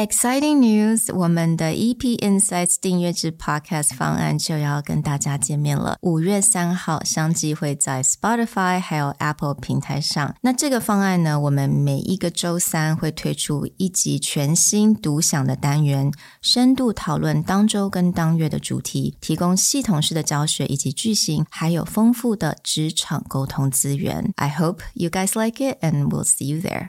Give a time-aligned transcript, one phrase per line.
[0.00, 1.14] Exciting news！
[1.14, 5.98] 我们的 EP Insights 订阅制 Podcast 方案就要跟大家见面了。
[6.00, 10.34] 五月三号相继会在 Spotify 还有 Apple 平台上。
[10.40, 16.10] 那这个方案呢，我们每一个周三会推出一集全新独享的单元，
[16.40, 24.32] 深度讨论当周跟当月的主题，提供系统式的教学以及句型，还有丰富的职场沟通资源。
[24.36, 26.88] I hope you guys like it, and we'll see you there.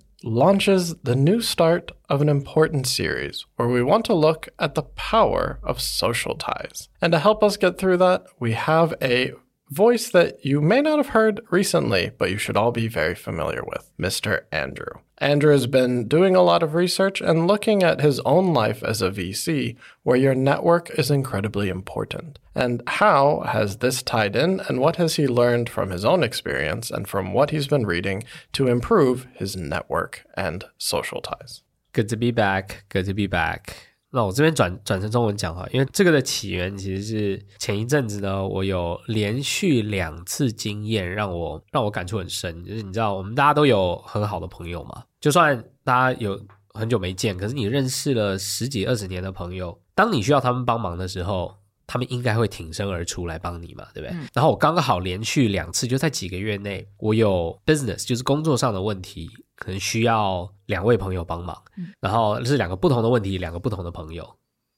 [0.23, 4.83] launches the new start of an important series where we want to look at the
[4.83, 6.89] power of social ties.
[7.01, 9.33] And to help us get through that, we have a
[9.69, 13.63] voice that you may not have heard recently, but you should all be very familiar
[13.63, 14.41] with Mr.
[14.51, 14.99] Andrew.
[15.21, 19.03] Andrew has been doing a lot of research and looking at his own life as
[19.03, 22.39] a VC, where your network is incredibly important.
[22.55, 26.89] And how has this tied in, and what has he learned from his own experience
[26.89, 31.61] and from what he's been reading to improve his network and social ties?
[31.93, 32.85] Good to be back.
[32.89, 33.90] Good to be back.
[34.11, 46.39] 那我这边转转成中文讲哈，因为这个的起源其实是前一阵子呢，我有连续两次经验让我让我感触很深，就是你知道我们大家都有很好的朋友嘛，就算大家有
[46.73, 51.60] 很久没见，可是你认识了十几二十年的朋友，当你需要他们帮忙的时候。
[51.91, 54.17] 他们应该会挺身而出来帮你嘛，对不对？
[54.33, 61.61] 然后我刚刚好连续两次，就在几个月内，我有 business 就是工作上的问题，可能需要两位朋友帮忙，
[61.99, 64.37] 然后是两个不同的问题，两个不同的朋友，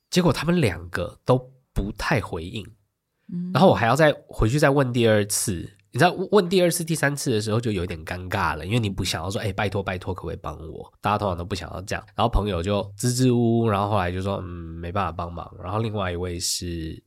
[0.10, 1.38] 结果他们两个都
[1.72, 2.66] 不太回应，
[3.54, 5.72] 然后我还要再回去再问第二次。
[5.94, 10.92] 你知道问第二次、第三次的时候就有点尴尬了，因为你不想要说，哎，拜托拜托，可不可以帮我？
[11.00, 12.04] 大家通常都不想要这样。
[12.16, 15.56] 然后朋友就支支吾吾，然后后来就说，嗯，没办法帮忙。
[15.64, 17.00] 然后另外一位是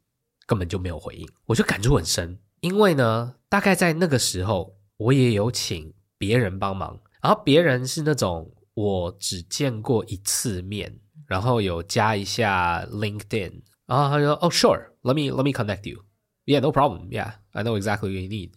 [0.46, 2.38] 根本就没有回应，我就感触很深。
[2.60, 18.52] 因为呢，大概在那个时候，我也有请别人帮忙，然后别人是那种我只见过一次面，然后有加一下 LinkedIn，然后他就说，哦，Sure，let me let me connect you，Yeah，no problem，Yeah，I know exactly what you need。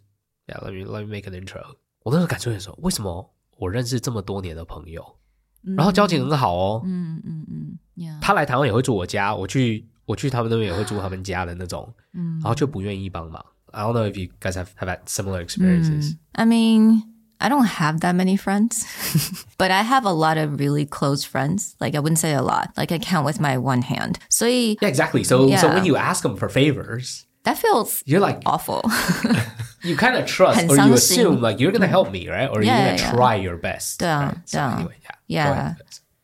[0.48, 1.60] Yeah, let me let me make an intro。
[2.02, 5.16] 我那时候感触很深，为什么我认识这么多年的朋友，
[5.62, 13.42] 然后交情很好哦，嗯嗯嗯，Yeah，他来台湾也会住我家，我去我去他们那边也会住他们家的那种，嗯然后就不愿意帮忙。
[13.72, 16.16] I don't know if you guys have have had similar experiences.
[16.32, 17.02] I mean,
[17.38, 18.84] I don't have that many friends,
[19.58, 21.74] but I have a lot of really close friends.
[21.80, 22.68] Like I wouldn't say a lot.
[22.76, 24.16] Like I count with my one hand.
[24.28, 25.24] 所以 Yeah, exactly.
[25.24, 25.74] So so Yeah.
[25.74, 28.82] when you ask them for favors, that feels you're like awful.
[29.82, 31.24] you kind of trust 很 or you 伤心。
[31.24, 32.48] assume like you're gonna help me, right?
[32.48, 33.12] Or you're Yeah, gonna yeah, yeah.
[33.12, 33.98] try your best.
[33.98, 34.40] 对啊， right?
[34.46, 34.78] So 对啊。
[34.80, 34.96] anyway,
[35.28, 35.48] yeah.
[35.48, 35.74] Go Yeah.
[35.74, 35.76] ahead.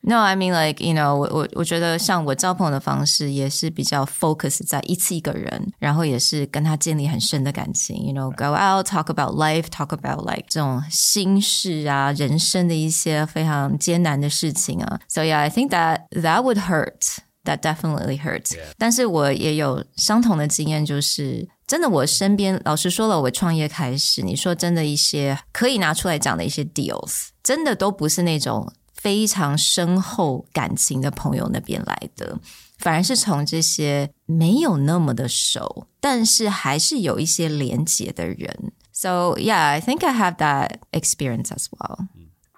[0.03, 7.95] No, I mean like you know，我我我觉得像我交朋友的方式也是比较 focus 在一次一个人，然后也是跟他建立很深的感情。
[8.07, 15.01] You know, go out, talk about life, talk about like 这种心事啊，人生的一些非常艰难的事情啊。
[15.07, 17.19] So yeah, I think that that would hurt.
[17.45, 18.55] That definitely hurts.
[18.77, 32.39] 但是我也有相同的经验，就是真的，我身边老实说了，我创业开始，你说真的一些可以拿出来讲的一些 deals，真的都不是那种非常深厚感情的朋友那边来的，
[32.77, 38.73] 反而是从这些没有那么的熟，但是还是有一些连结的人。
[38.93, 42.09] So yeah, I think I have that experience as well.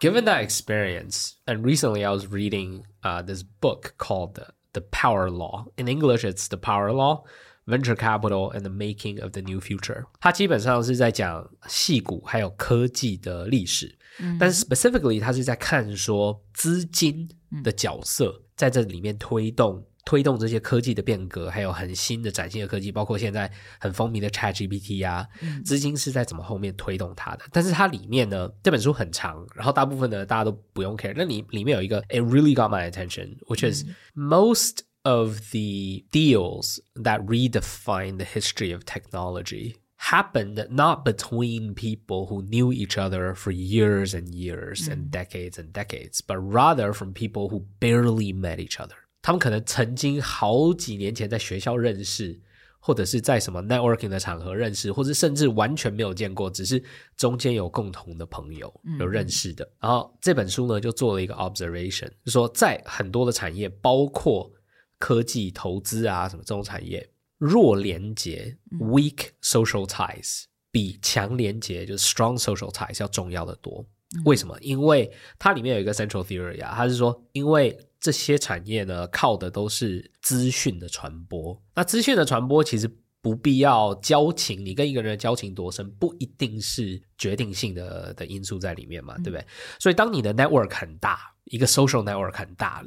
[0.00, 4.43] Given that experience, and recently I was reading uh, this book called
[4.74, 5.66] the power law.
[5.78, 7.24] In English, it's the power law.
[7.66, 9.94] Venture Capital and the Making of the New future.
[9.94, 17.30] Future，它基本上是在讲矽谷还有科技的历史，嗯、但是 specifically 它是在看说资金
[17.62, 25.26] 的角色在这里面推动推动这些科技的变革，还有很新的崭新的科技，包括现在很风靡的 Chat GPT 啊，
[25.64, 27.44] 资金是在怎么后面推动它的？
[27.52, 31.12] 但是它里面呢，这本书很长，然后大部分呢大家都不用 care。
[31.17, 33.84] 那里里面有一个，it really got my attention，which is
[34.14, 39.75] most of the deals that redefine the history of technology
[40.11, 45.73] happened not between people who knew each other for years and years and decades and
[45.73, 48.96] decades, but rather from people who barely met each other.
[49.27, 52.39] 他们可能曾经好几年前在学校认识，
[52.79, 56.81] 或者是在什么 networking 的场合认识，或者甚至完全没有见过，只是
[57.18, 59.69] 中间有共同的朋友有认识的。
[59.81, 64.50] 然后这本书呢就做了一个 observation，就说在很多的产业，包括
[64.97, 67.06] 科技投资啊什么这种产业，
[67.38, 73.85] 弱连接 weak social ties 比强连接就是 strong social ties 要重要的多。
[74.23, 74.57] 为什么？
[74.62, 82.89] 因为它里面有一个 central theory 啊，它是说，因为这些产业呢靠的都是资讯的传播，那资讯的传播其实
[83.21, 89.45] 不必要交情，你跟一个人的交情多深，不一定是决定性的的因素在里面嘛，对不对？
[89.79, 92.83] 所以当你的 network 很大，一个 social network 很大，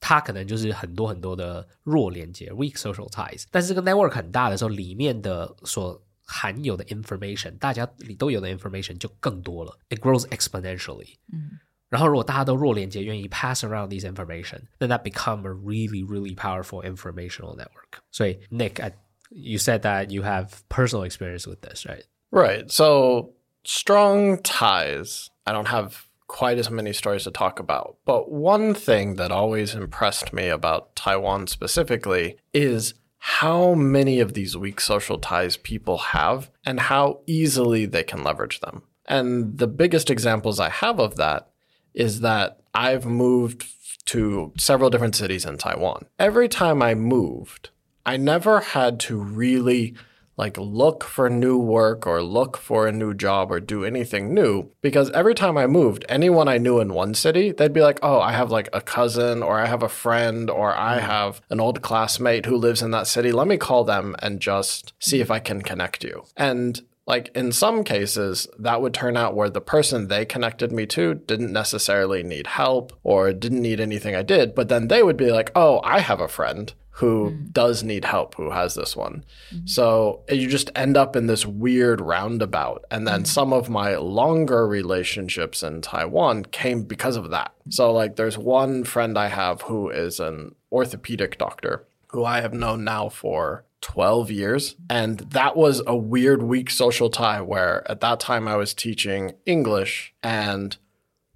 [0.00, 11.14] 它可能就是很多很多的弱连接 weak social ties，但是这个 network 很大的时候，里面的所含有的 information，大家里都有的 information 就更多了，it grows exponentially。
[11.32, 11.50] 嗯，
[11.93, 17.99] 然后如果大家都弱连接，愿意 pass around these information，then that become a really really powerful informational network。
[18.11, 18.93] 所以 Nick, I,
[19.31, 22.03] you said that you have personal experience with this, right?
[22.31, 22.71] Right.
[22.71, 25.29] So strong ties.
[25.45, 27.97] I don't have quite as many stories to talk about.
[28.05, 34.55] But one thing that always impressed me about Taiwan specifically is how many of these
[34.55, 38.83] weak social ties people have and how easily they can leverage them.
[39.07, 41.49] And the biggest examples I have of that
[41.94, 43.66] is that I've moved
[44.06, 46.06] to several different cities in Taiwan.
[46.18, 47.70] Every time I moved,
[48.04, 49.94] I never had to really
[50.36, 54.70] like look for new work or look for a new job or do anything new
[54.82, 58.20] because every time I moved, anyone I knew in one city, they'd be like, "Oh,
[58.20, 61.02] I have like a cousin or I have a friend or I mm.
[61.02, 63.30] have an old classmate who lives in that city.
[63.30, 67.52] Let me call them and just see if I can connect you." And like in
[67.52, 72.22] some cases, that would turn out where the person they connected me to didn't necessarily
[72.22, 75.80] need help or didn't need anything I did, but then they would be like, "Oh,
[75.84, 77.52] I have a friend who mm.
[77.52, 79.24] does need help who has this one.
[79.52, 79.66] Mm-hmm.
[79.66, 82.84] So you just end up in this weird roundabout.
[82.88, 83.26] And then mm.
[83.26, 87.52] some of my longer relationships in Taiwan came because of that.
[87.68, 92.54] So, like, there's one friend I have who is an orthopedic doctor who I have
[92.54, 94.76] known now for 12 years.
[94.88, 99.32] And that was a weird, weak social tie where at that time I was teaching
[99.44, 100.74] English and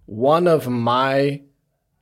[0.06, 1.43] one of my,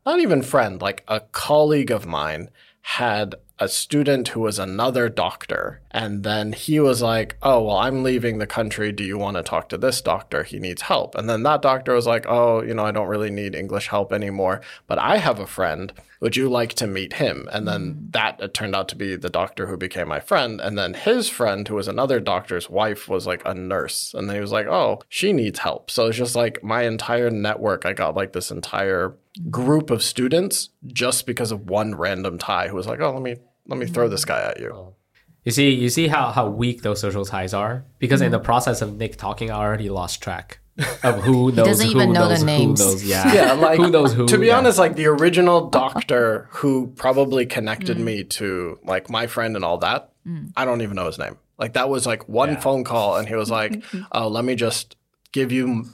[0.06, 2.50] not even friend, like a colleague of mine
[2.82, 5.80] had a student who was another doctor.
[5.96, 8.92] And then he was like, Oh, well, I'm leaving the country.
[8.92, 10.42] Do you want to talk to this doctor?
[10.42, 11.14] He needs help.
[11.14, 14.12] And then that doctor was like, Oh, you know, I don't really need English help
[14.12, 15.94] anymore, but I have a friend.
[16.20, 17.48] Would you like to meet him?
[17.50, 18.12] And then mm.
[18.12, 20.60] that turned out to be the doctor who became my friend.
[20.60, 24.12] And then his friend, who was another doctor's wife, was like a nurse.
[24.12, 25.90] And then he was like, Oh, she needs help.
[25.90, 27.86] So it's just like my entire network.
[27.86, 29.16] I got like this entire
[29.50, 33.36] group of students just because of one random tie who was like, "Oh, let me
[33.66, 34.95] let me throw this guy at you."
[35.46, 38.26] You see, you see how how weak those social ties are because mm-hmm.
[38.26, 40.58] in the process of Nick talking, I already lost track
[41.04, 41.66] of who knows.
[41.68, 42.80] doesn't who even know knows the names.
[42.80, 44.26] Who knows, yeah, yeah, like who knows who.
[44.26, 44.58] To be yeah.
[44.58, 48.02] honest, like the original doctor who probably connected mm.
[48.02, 50.50] me to like my friend and all that, mm.
[50.56, 51.38] I don't even know his name.
[51.58, 52.60] Like that was like one yeah.
[52.60, 54.96] phone call, and he was like, "Oh, let me just
[55.30, 55.84] give you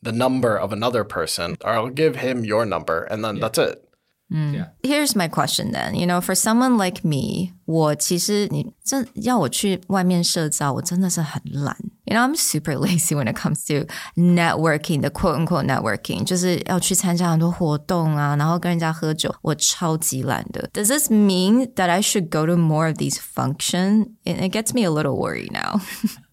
[0.00, 3.40] the number of another person, or I'll give him your number, and then yeah.
[3.42, 3.88] that's it.
[4.31, 4.53] Mm.
[4.53, 4.65] Yeah.
[4.83, 5.95] Here's my question then.
[5.95, 11.77] You know, for someone like me, 我其实你这要我去外面社交，我真的是很懒。
[12.03, 20.69] You know, I'm super lazy when it comes to networking, the quote unquote networking，就是要去参加很多活动啊，然后跟人家喝酒，我超级懒的。
[20.73, 24.09] Does this mean that I should go to more of these functions?
[24.25, 25.79] It, it gets me a little worried now.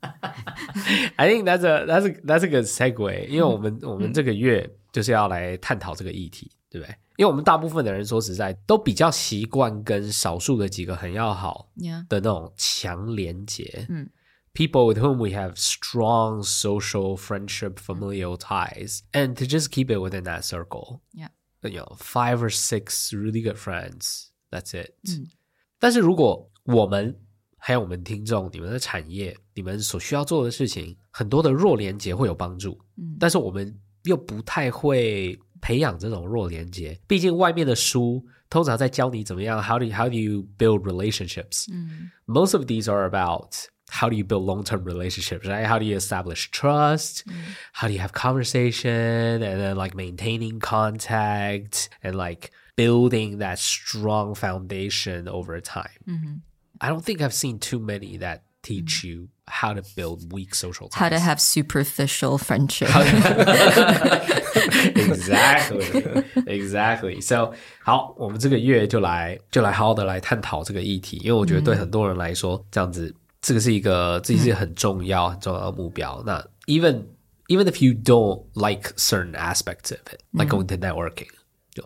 [1.14, 6.95] I think that's a that's a that's a good segue，因为我们、嗯、我们这个月就是要来探讨这个议题， 对不对？
[7.17, 11.69] 因为我们大部分的人说实在都比较习惯跟少数的几个很要好
[12.07, 13.85] 的那种强连结。
[13.89, 14.09] 嗯
[14.53, 20.23] ，people with whom we have strong social friendship familial ties, and to just keep it within
[20.23, 21.01] that circle.
[21.11, 21.29] Yeah,
[21.61, 24.27] you know, five or six really good friends.
[24.49, 24.93] That's it.
[25.03, 25.27] 嗯，
[25.77, 27.19] 但是如果我们
[27.57, 32.79] 还有我们听众，你们的产业，你们所需要做的事情，很多的弱连接会有帮助。
[32.95, 41.66] 嗯，但是我们又不太会培养这种弱连接，毕竟外面的书 通常在教你怎么样 how do you, how do you build relationships.
[42.26, 45.66] Most of these are about how do you build long-term relationships, right?
[45.66, 47.24] How do you establish trust?
[47.72, 54.34] How do you have conversation and then like maintaining contact and like building that strong
[54.34, 56.42] foundation over time.
[56.80, 60.88] I don't think I've seen too many that teach you how to build weak social
[60.88, 60.98] ties.
[60.98, 62.88] How to have superficial friendship.
[64.94, 65.84] exactly,
[66.46, 67.20] exactly.
[67.20, 76.22] So，好，我们这个月就来就来好好的来探讨这个议题，因为我觉得对很多人来说，这样子这个是一个这是很重要很重要的目标。
[76.24, 77.04] 那 even
[77.48, 81.28] even if you don't like certain aspects of it, like going to networking.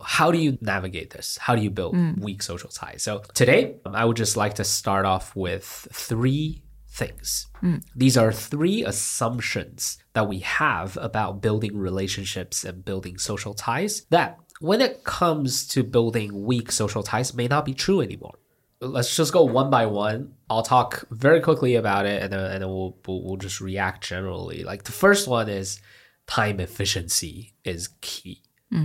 [0.02, 1.38] How do you navigate this?
[1.40, 3.04] How do you build weak social ties?
[3.04, 6.60] So today, I would just like to start off with three
[6.92, 7.46] things.
[7.94, 14.38] These are three assumptions that we have about building relationships and building social ties that,
[14.60, 18.38] when it comes to building weak social ties, may not be true anymore.
[18.80, 20.34] Let's just go one by one.
[20.48, 24.02] I'll talk very quickly about it, and then, and then we'll, we'll we'll just react
[24.08, 24.62] generally.
[24.64, 25.80] Like the first one is
[26.26, 28.42] time efficiency is key.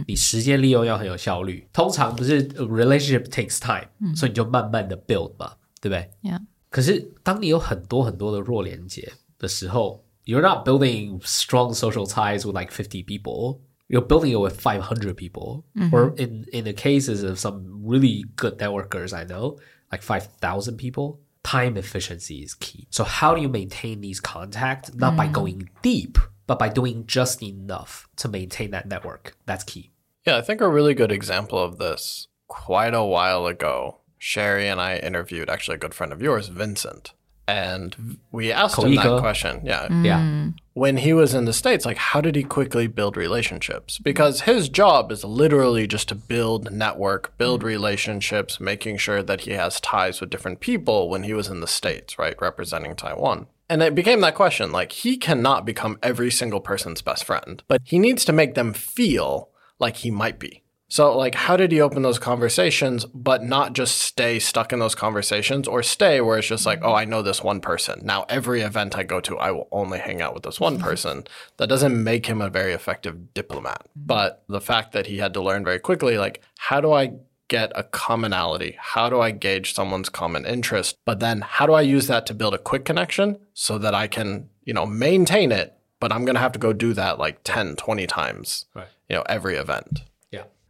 [0.08, 1.68] 你时间利用要很有效率。
[1.74, 6.10] 通常不是呃 relationship takes time，、所以你就慢慢的 build 嘛，对不对？
[6.24, 6.40] yeah.
[6.70, 13.60] 可是当你有很多很多的弱连接的时候，you're not building strong social ties with like fifty people.
[13.90, 18.24] You're building it with five hundred people, or in in the cases of some really
[18.36, 19.58] good networkers I know,
[19.92, 21.20] like five thousand people.
[21.44, 22.88] Time efficiency is key.
[22.90, 24.96] So how do you maintain these contacts?
[24.96, 29.36] Not by going deep, but by doing just enough to maintain that network.
[29.46, 29.92] That's key.
[30.26, 34.81] Yeah, I think a really good example of this quite a while ago, Sherry and
[34.81, 37.13] I interviewed actually a good friend of yours, Vincent.
[37.47, 39.63] And we asked him that question.
[39.65, 39.89] Yeah.
[39.89, 40.05] Mm.
[40.05, 40.51] Yeah.
[40.75, 43.99] When he was in the States, like, how did he quickly build relationships?
[43.99, 47.67] Because his job is literally just to build network, build mm.
[47.67, 51.67] relationships, making sure that he has ties with different people when he was in the
[51.67, 52.37] States, right?
[52.39, 53.47] Representing Taiwan.
[53.71, 57.81] And it became that question like, he cannot become every single person's best friend, but
[57.85, 59.49] he needs to make them feel
[59.79, 60.63] like he might be.
[60.91, 64.95] So, like, how did he open those conversations, but not just stay stuck in those
[64.95, 68.01] conversations or stay where it's just like, oh, I know this one person.
[68.05, 71.25] Now, every event I go to, I will only hang out with this one person.
[71.59, 73.81] That doesn't make him a very effective diplomat.
[73.83, 74.07] Mm-hmm.
[74.07, 77.13] But the fact that he had to learn very quickly, like, how do I
[77.49, 78.77] get a commonality?
[78.79, 80.97] How do I gauge someone's common interest?
[81.05, 84.07] But then, how do I use that to build a quick connection so that I
[84.07, 85.75] can, you know, maintain it?
[86.01, 88.87] But I'm going to have to go do that like 10, 20 times, Right.
[89.11, 90.05] you know, every event.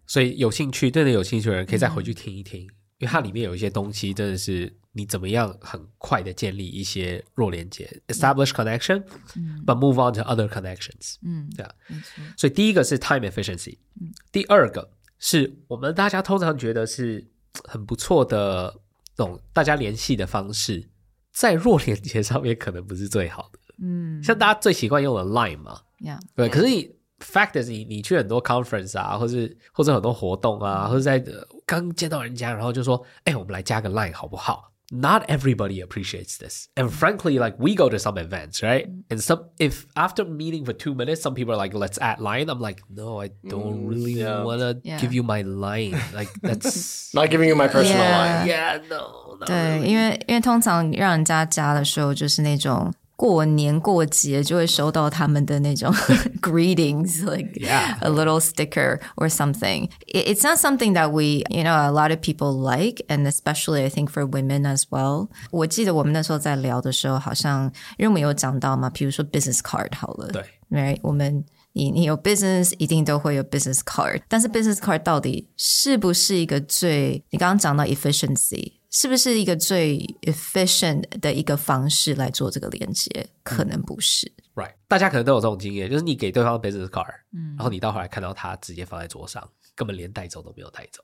[0.08, 11.16] 所以有兴趣对的有兴趣的人可以再回去听一听，因为它里面有一些东西真的是你怎么样很快的建立一些弱连接，establish connection，but move on to other connections。
[11.22, 11.72] 嗯，对啊。
[12.36, 17.24] 所以第一个是 time efficiency，嗯第二个是我们大家通常觉得是
[17.64, 18.74] 很不错的
[19.16, 20.88] 那种大家联系的方式，
[21.32, 23.58] 在弱连接上面可能不是最好的。
[23.80, 26.18] 嗯，像大家最习惯用的 Line 嘛，Yeah.
[26.34, 34.69] 对，可是你 fact is 你你去很多 conference 啊，或是或者很多活动啊，或者在呃刚见到人家，然后就说，哎，我们来加个 line 好不好？
[34.91, 38.85] Not everybody appreciates this, and frankly, like we go to some events, right?
[39.09, 42.45] And some if after meeting for two minutes, some people are like, "Let's add line."
[42.45, 44.43] I'm like, "No, I don't really yeah.
[44.43, 44.99] wanna Yeah.
[44.99, 45.97] give you my line.
[46.13, 48.43] Like that's Not giving you my personal Yeah.
[48.43, 48.47] line.
[48.47, 55.93] yeah, no, not 对， really." 因为因为通常让人家加的时候，就是那种 过年过节就会收到他们的那种
[56.41, 57.97] greetings, like Yeah.
[58.01, 59.89] a little sticker or something.
[60.07, 63.83] It- It's not something that we, you know, a lot of people like, and especially
[63.83, 65.29] I think for women as well.
[65.51, 67.65] 我记得我们那时候在聊的时候，好像
[67.97, 70.97] 因为我们有讲到嘛，比如说 business card 好了，对，right？
[71.03, 83.28] 我们你你有 business 一定都会有 business card，但是 business card 到底是不是一个最你刚刚讲到 efficiency， 是不是一个最 efficient 的一个方式来做这个连接？
[83.42, 84.30] 可能不是。
[84.54, 91.02] Right，大家可能都有这种经验，就是你给对方 business card，嗯、然后你到后来看到他直接放在桌上，根本连带走都没有带走，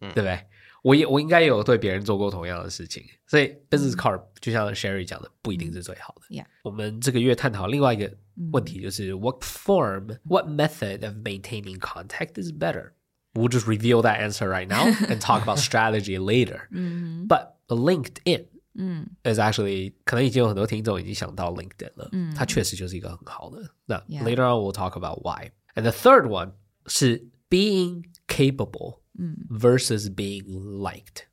[0.00, 0.44] 对不对？
[0.82, 6.36] 我也我应该也有对别人做过同样的事情，所以 business card 就像 Sherry 讲的，不一定是最好的。
[6.36, 8.12] Yeah 我们这个月探讨另外一个
[8.52, 12.90] 问题，就是 what form, what method of maintaining contact is better?
[13.35, 16.67] We'll just reveal that answer right now and talk about strategy later.
[16.71, 18.47] But LinkedIn
[19.23, 23.69] is actually 可能已经有很多听众已经想到 LinkedIn 了，它确实就是一个很好的。
[23.85, 24.23] 那 Yeah.
[24.23, 25.51] later on we'll talk about why.
[25.75, 26.53] And the third one
[26.87, 29.01] 是 being capable
[29.49, 30.45] versus being
[30.81, 31.25] liked.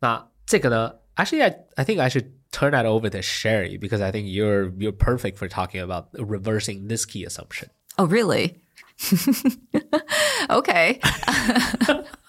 [0.00, 4.72] 那这个呢，actually I I think I should turn that over to Sherry because I think you're
[4.76, 7.70] you're perfect for talking about reversing this key assumption.
[7.96, 8.56] Oh, really?
[10.49, 10.99] okay.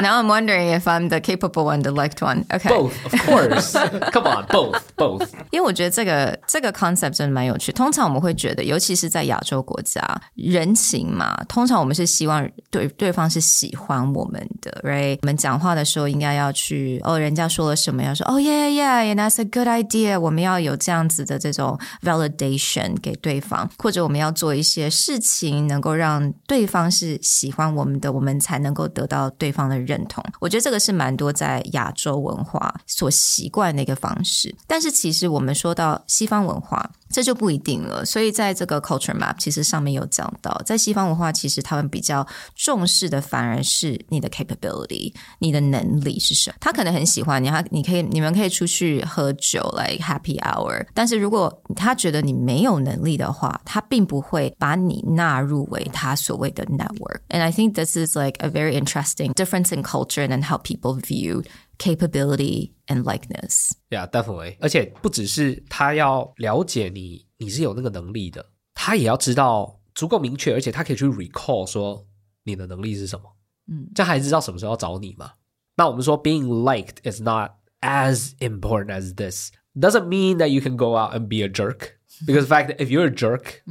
[0.00, 2.44] Now I'm wondering if I'm the capable one, the liked one.
[2.52, 2.68] Okay.
[2.68, 3.72] Both, of course.
[4.12, 5.28] Come on, both, both.
[5.50, 7.70] 因为我觉得这个这个 concept 真的蛮有趣。
[7.72, 10.02] 通常我们会觉得，尤其是在亚洲国家，
[10.34, 15.18] 人情嘛，通常我们是希望对对方是喜欢我们的，right？
[15.22, 20.18] 我们讲话的时候应该要去哦，人家说了什么，要说哦，yeah yeah yeah，that's a good idea。
[20.18, 30.23] 我们要有这样子的这种 validation 给对方，或者我们要做一些事情，能够让对方是喜欢我们的，我们才能够得到对方的 认同。
[30.39, 34.53] 我觉得这个是蛮多在亚洲文化所习惯的一个方式。
[34.67, 38.03] 但是其实我们说到西方文化，这就不一定了。
[38.05, 46.55] 所以在这个 culture map 其实上面有讲到，在西方文化其实他们比较重视的反而是你的 capability，你的能力是什么。
[46.59, 57.19] 他可能很喜欢你，他你可以你们可以出去喝酒来 happy hour，但是如果他觉得你没有能力的话，他并不会把你纳入为他所谓的 network。
[57.29, 61.43] And I think this is like a very interesting difference in culture and how people view
[61.78, 63.72] capability and likeness.
[63.88, 64.56] Yeah, definitely.
[64.60, 72.06] 而且不只是他要了解你，你是有那个能力的，他也要知道足够明确，而且他可以去 recall 说
[72.44, 73.36] 你的能力是什么。
[73.68, 75.32] 嗯，这样还知道什么时候要找你嘛？
[75.76, 79.50] 那我们说 being liked is not as important as this.
[79.74, 81.98] Doesn't mean that you can go out and be a jerk.
[82.26, 83.62] Because in fact, if you're a jerk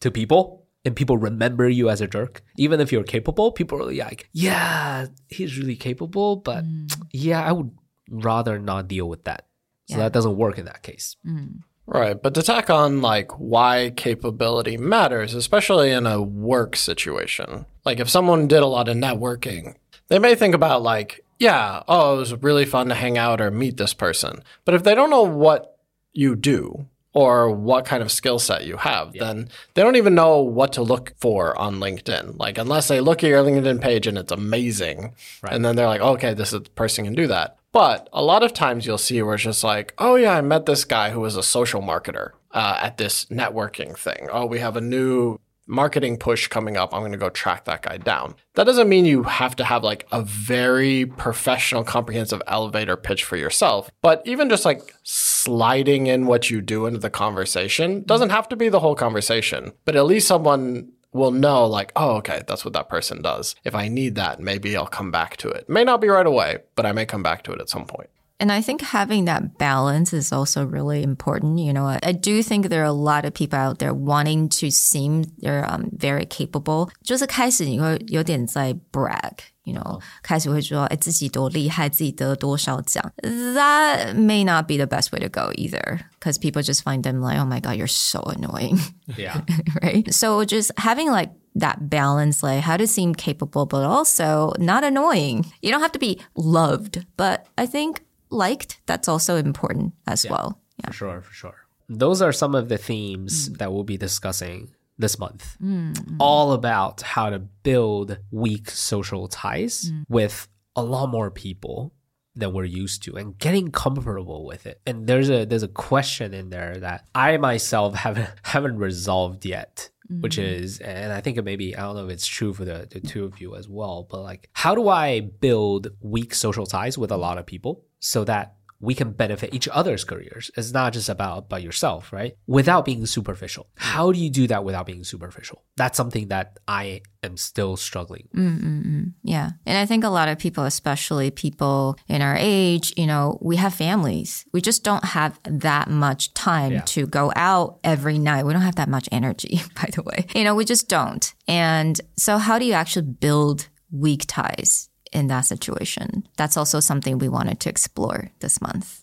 [0.00, 3.91] to people and people remember you as a jerk, even if you're capable, people are
[3.91, 6.95] like, yeah, he's really capable, but mm.
[7.11, 7.71] yeah, I would
[8.09, 9.47] rather not deal with that.
[9.87, 11.15] So that doesn't work in that case.
[11.25, 11.59] Mm.
[11.85, 12.19] Right.
[12.19, 17.65] But to tack on like why capability matters, especially in a work situation.
[17.83, 19.75] Like if someone did a lot of networking,
[20.07, 23.51] they may think about like, yeah, oh, it was really fun to hang out or
[23.51, 24.41] meet this person.
[24.63, 25.77] But if they don't know what
[26.13, 30.41] you do or what kind of skill set you have, then they don't even know
[30.41, 32.37] what to look for on LinkedIn.
[32.37, 35.15] Like unless they look at your LinkedIn page and it's amazing.
[35.49, 37.57] And then they're like, okay, this is the person can do that.
[37.71, 40.65] But a lot of times you'll see where it's just like, oh yeah, I met
[40.65, 44.27] this guy who was a social marketer uh, at this networking thing.
[44.29, 46.93] Oh, we have a new marketing push coming up.
[46.93, 48.35] I'm going to go track that guy down.
[48.55, 53.37] That doesn't mean you have to have like a very professional, comprehensive elevator pitch for
[53.37, 53.89] yourself.
[54.01, 58.55] But even just like sliding in what you do into the conversation doesn't have to
[58.55, 62.73] be the whole conversation, but at least someone will know like, oh, okay, that's what
[62.73, 63.55] that person does.
[63.63, 65.69] If I need that, maybe I'll come back to it.
[65.69, 68.09] May not be right away, but I may come back to it at some point.
[68.42, 71.58] And I think having that balance is also really important.
[71.58, 74.70] You know, I do think there are a lot of people out there wanting to
[74.70, 76.88] seem they're um, very capable.
[77.02, 79.32] 就是开始你会有点在 brag.
[79.64, 83.12] You know, 开始会说哎自己多厉害，自己得多少奖。
[83.22, 87.38] That may not be the best way to go either, because people just find them like,
[87.38, 88.80] oh my god, you're so annoying.
[89.18, 89.42] Yeah.
[89.82, 90.10] right?
[90.10, 95.44] So just having like that balance, like how to seem capable, but also not annoying.
[95.60, 100.59] You don't have to be loved, but I think liked, that's also important as well.
[100.77, 100.87] Yeah.
[100.87, 101.55] For sure, for sure.
[101.87, 103.57] Those are some of the themes mm.
[103.57, 105.57] that we'll be discussing this month.
[105.61, 106.17] Mm.
[106.19, 110.05] All about how to build weak social ties mm.
[110.09, 111.93] with a lot more people
[112.35, 114.81] than we're used to and getting comfortable with it.
[114.85, 119.89] And there's a there's a question in there that I myself haven't haven't resolved yet.
[120.09, 120.43] Which mm.
[120.43, 122.99] is, and I think it maybe I don't know if it's true for the, the
[122.99, 127.11] two of you as well, but like, how do I build weak social ties with
[127.11, 130.51] a lot of people so that we can benefit each other's careers.
[130.57, 132.35] It's not just about by yourself, right?
[132.45, 133.67] Without being superficial.
[133.75, 135.63] How do you do that without being superficial?
[135.77, 138.27] That's something that I am still struggling.
[138.35, 139.13] Mm, mm, mm.
[139.23, 139.51] Yeah.
[139.65, 143.55] And I think a lot of people, especially people in our age, you know, we
[143.55, 144.45] have families.
[144.53, 146.81] We just don't have that much time Yeah.
[146.81, 148.45] to go out every night.
[148.45, 150.27] We don't have that much energy, by the way.
[150.35, 151.33] You know, we just don't.
[151.47, 156.24] And so how do you actually build weak ties in that situation?
[156.36, 159.00] That's also something we wanted to explore this month.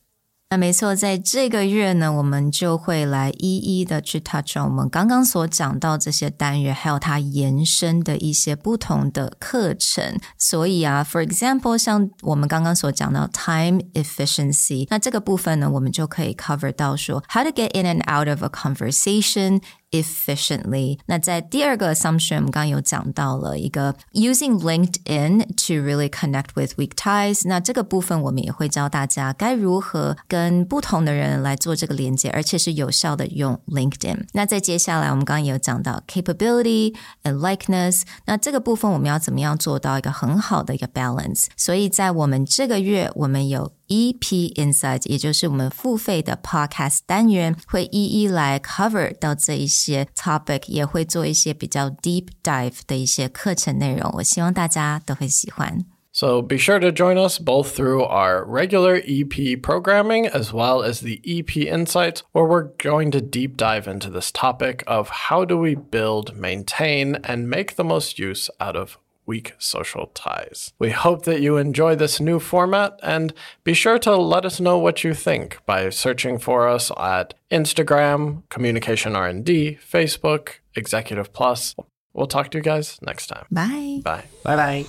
[0.50, 10.18] 那没错，在这个月呢，我们就会来一一的去 touch on 我们刚刚所讲到这些单元，还有它延伸的一些不同的课程。
[10.38, 19.62] 所以啊，for example，像我们刚刚所讲到 time efficiency，那这个部分呢，我们就可以 cover 到说 how to get in and out of a conversation。
[19.92, 21.00] efficiently。
[21.06, 27.48] 那在第二个 assumption，我们刚刚有讲到了一个 using LinkedIn to really connect with weak ties。
[27.48, 34.26] 那这个部分我们也会教大家该如何跟不同的人来做这个连接，而且是有效的用 LinkedIn。
[34.34, 38.02] 那在接下来，我们刚刚也有讲到 capability and likeness。
[38.26, 41.46] 那这个部分我们要怎么样做到一个很好的一个 balance？
[41.56, 54.12] 所以在我们这个月，我们有 EP Insights，也就是我们付费的 Podcast 单元，会一一来 cover 到这一些 topic，也会做一些比较 deep dive 的一些课程内容。
[54.18, 55.86] 我希望大家都会喜欢。
[56.12, 61.02] So be sure to join us both through our regular EP programming as well as
[61.02, 65.60] the EP Insights, where we're going to deep dive into this topic of how do
[65.60, 70.73] we build, maintain, and make the most use out of weak social ties.
[70.79, 73.33] We hope that you enjoy this new format and
[73.65, 78.43] be sure to let us know what you think by searching for us at Instagram,
[78.49, 81.75] Communication R&D, Facebook, Executive Plus.
[82.13, 83.47] We'll talk to you guys next time.
[83.51, 84.01] Bye.
[84.05, 84.25] Bye.
[84.45, 84.85] Bye bye.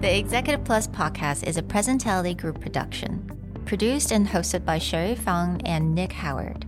[0.00, 3.28] The Executive Plus podcast is a Presentality Group production,
[3.66, 6.67] produced and hosted by Sherry Fang and Nick Howard.